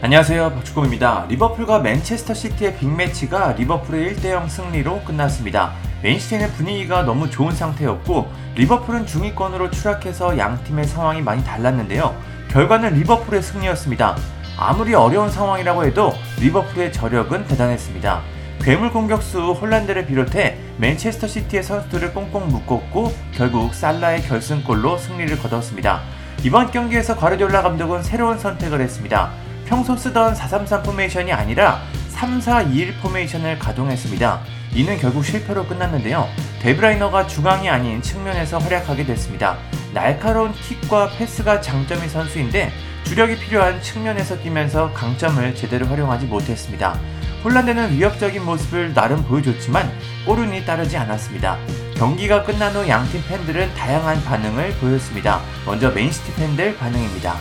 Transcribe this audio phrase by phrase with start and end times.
[0.00, 1.26] 안녕하세요 박주공입니다.
[1.28, 5.72] 리버풀과 맨체스터 시티의 빅매치가 리버풀의 1대0 승리로 끝났습니다.
[6.04, 12.14] 맨시티는 분위기가 너무 좋은 상태였고 리버풀은 중위권으로 추락해서 양 팀의 상황이 많이 달랐는데요.
[12.48, 14.16] 결과는 리버풀의 승리였습니다.
[14.56, 18.22] 아무리 어려운 상황이라고 해도 리버풀의 저력은 대단했습니다.
[18.60, 26.02] 괴물 공격수 홀란드를 비롯해 맨체스터 시티의 선수들을 꽁꽁 묶었고 결국 살라의 결승골로 승리를 거뒀습니다.
[26.44, 29.47] 이번 경기에서 과르디올라 감독은 새로운 선택을 했습니다.
[29.68, 34.40] 평소 쓰던 433 포메이션이 아니라 3421 포메이션을 가동했습니다.
[34.74, 36.26] 이는 결국 실패로 끝났는데요.
[36.60, 39.58] 데브라이너가 중앙이 아닌 측면에서 활약하게 됐습니다.
[39.92, 42.72] 날카로운 킥과 패스가 장점인 선수인데
[43.04, 46.98] 주력이 필요한 측면에서 뛰면서 강점을 제대로 활용하지 못했습니다.
[47.44, 49.90] 홀란드는 위협적인 모습을 나름 보여줬지만
[50.24, 51.58] 골운이 따르지 않았습니다.
[51.94, 55.40] 경기가 끝난 후 양팀 팬들은 다양한 반응을 보였습니다.
[55.66, 57.36] 먼저 맨시티 팬들 반응입니다.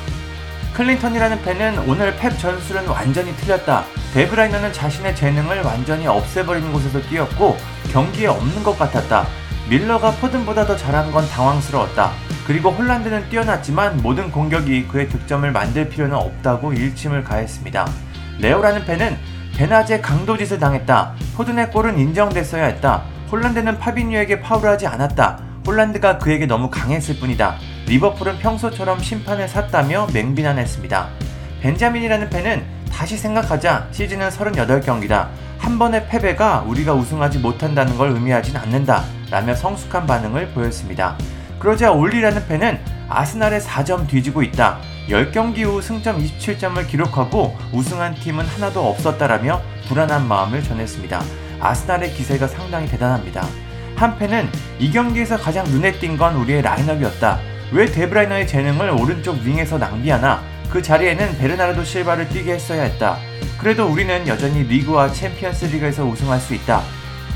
[0.74, 3.86] 클린턴이라는 팬은 오늘 펩 전술은 완전히 틀렸다.
[4.14, 7.58] 데브라이너는 자신의 재능을 완전히 없애버리는 곳에서 뛰었고
[7.92, 9.26] 경기에 없는 것 같았다.
[9.70, 12.12] 밀너가 포든보다 더 잘한 건 당황스러웠다.
[12.46, 17.86] 그리고 홀란드는 뛰어났지만 모든 공격이 그의 득점을 만들 필요는 없다고 일침을 가했습니다.
[18.40, 19.18] 레오라는 팬은
[19.58, 21.14] 베나제 강도짓을 당했다.
[21.36, 23.04] 포든의 골은 인정됐어야 했다.
[23.32, 25.47] 홀란드는 파비뉴에게 파울하지 않았다.
[25.68, 27.58] 홀란드가 그에게 너무 강했을 뿐이다.
[27.88, 31.10] 리버풀은 평소처럼 심판을 샀다며 맹비난했습니다.
[31.62, 35.28] 벤자민이라는 팬은 다시 생각하자 시즌은 38경기다.
[35.58, 39.04] 한 번의 패배가 우리가 우승하지 못한다는 걸 의미하진 않는다.
[39.30, 41.18] 라며 성숙한 반응을 보였습니다.
[41.60, 44.80] 그러자 올리라는 팬은 아스날의 4점 뒤지고 있다.
[45.10, 51.22] 10경기 후 승점 27점을 기록하고 우승한 팀은 하나도 없었다라며 불안한 마음을 전했습니다.
[51.60, 53.67] 아스날의 기세가 상당히 대단합니다.
[53.98, 57.40] 한 팬은 이 경기에서 가장 눈에 띈 건 우리의 라인업이었다.
[57.72, 60.40] 왜 데브라이너의 재능을 오른쪽 윙에서 낭비하나?
[60.70, 63.18] 그 자리에는 베르나르도 실바를 뛰게 했어야 했다.
[63.58, 66.84] 그래도 우리는 여전히 리그와 챔피언스 리그에서 우승할 수 있다.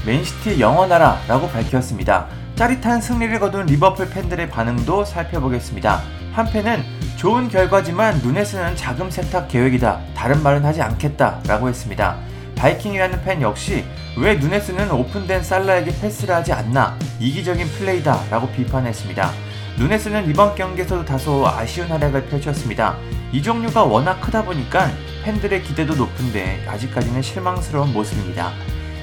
[0.06, 2.28] 맨시티 영원하라 라고 밝혔습니다.
[2.56, 6.00] 짜릿한 승리를 거둔 리버풀 팬들의 반응도 살펴보겠습니다.
[6.34, 6.84] 한 팬은
[7.18, 10.00] 좋은 결과지만 눈에 쓰는 자금 세탁 계획이다.
[10.16, 11.40] 다른 말은 하지 않겠다.
[11.48, 12.18] 라고 했습니다.
[12.62, 13.84] 바이킹이라는 팬 역시
[14.16, 16.96] 왜 눈에 쓰는 오픈된 살라에게 패스를 하지 않나?
[17.20, 18.26] 이기적인 플레이다.
[18.30, 19.32] 라고 비판했습니다.
[19.80, 22.98] 눈에쓰는 이번 경기에서도 다소 아쉬운 활약을 펼쳤습니다.
[23.32, 24.92] 이 종류가 워낙 크다 보니까
[25.24, 28.52] 팬들의 기대도 높은데 아직까지는 실망스러운 모습입니다.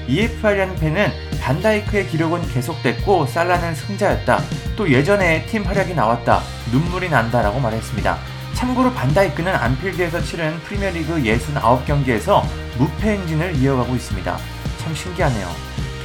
[0.07, 4.41] EFR이라는 팬은 반다이크의 기록은 계속됐고 살라는 승자였다.
[4.77, 6.41] 또 예전에 팀 활약이 나왔다.
[6.71, 8.17] 눈물이 난다라고 말했습니다.
[8.53, 12.43] 참고로 반다이크는 안필드에서 치른 프리미어리그 69경기에서
[12.79, 14.37] 무패 행진을 이어가고 있습니다.
[14.79, 15.47] 참 신기하네요.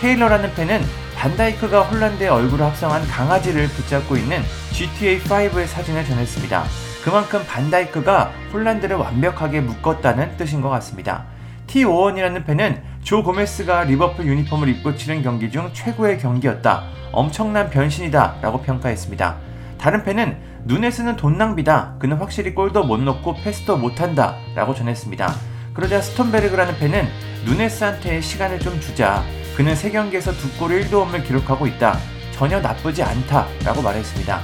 [0.00, 0.82] 테일러라는 팬은
[1.16, 4.42] 반다이크가 홀란드의 얼굴을 합성한 강아지를 붙잡고 있는
[4.72, 6.64] GTA5의 사진을 전했습니다.
[7.04, 11.26] 그만큼 반다이크가 홀란드를 완벽하게 묶었다는 뜻인 것 같습니다.
[11.68, 16.84] T5원이라는 팬은 조 고메스가 리버풀 유니폼을 입고 치른 경기 중 최고의 경기였다.
[17.12, 18.38] 엄청난 변신이다.
[18.42, 19.36] 라고 평가했습니다.
[19.78, 21.96] 다른 팬은 누녜스는 돈 낭비다.
[22.00, 24.36] 그는 확실히 골도 못 넣고 패스도 못한다.
[24.54, 25.53] 라고 전했습니다.
[25.74, 27.08] 그러자 스톤베르그라는 팬은
[27.44, 29.24] 누네스한테 시간을 좀 주자.
[29.56, 31.98] 그는 3경기에서 두골 1도움을 기록하고 있다.
[32.32, 33.48] 전혀 나쁘지 않다.
[33.64, 34.40] 라고 말했습니다.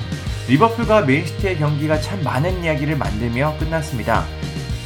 [0.49, 4.25] 리버풀과 맨시티의 경기가 참 많은 이야기를 만들며 끝났습니다.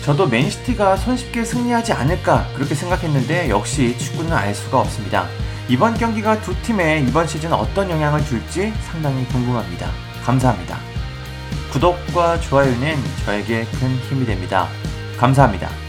[0.04, 5.26] 저도 맨시티가 손쉽게 승리하지 않을까 그렇게 생각했는데 역시 축구는 알 수가 없습니다.
[5.70, 9.88] 이번 경기가 두 팀에 이번 시즌 어떤 영향을 줄지 상당히 궁금합니다.
[10.22, 10.78] 감사합니다.
[11.72, 14.68] 구독과 좋아요는 저에게 큰 힘이 됩니다.
[15.16, 15.83] 감사합니다.